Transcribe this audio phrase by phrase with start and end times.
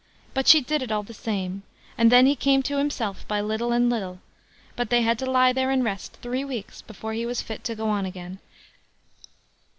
[0.33, 1.61] But she did it all the same,
[1.95, 4.19] and then he came to himself by little and little;
[4.75, 7.75] but they had to lie there and rest three weeks before he was fit to
[7.75, 8.39] go on again.